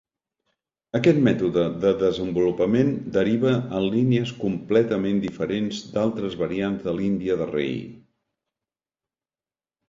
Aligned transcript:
Aquest 0.99 1.17
mètode 1.25 1.65
de 1.83 1.91
desenvolupament 2.03 2.89
deriva 3.17 3.51
en 3.81 3.85
línies 3.97 4.31
completament 4.39 5.21
diferents 5.27 5.83
d'altres 5.93 6.39
variants 6.41 6.89
de 6.89 6.95
l'índia 6.97 7.37
de 7.43 7.49
rei. 7.53 7.79